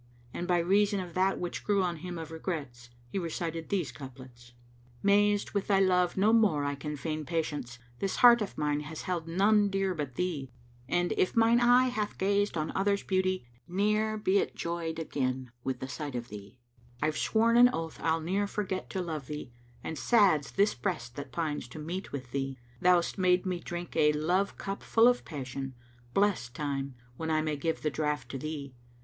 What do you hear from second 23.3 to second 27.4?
me drink a love cup full of passion, Blest time! When